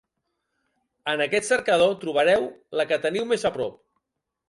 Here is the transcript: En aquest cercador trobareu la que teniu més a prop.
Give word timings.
En 1.13 1.23
aquest 1.27 1.47
cercador 1.51 1.95
trobareu 2.07 2.51
la 2.81 2.91
que 2.93 3.01
teniu 3.09 3.33
més 3.35 3.51
a 3.53 3.57
prop. 3.61 3.83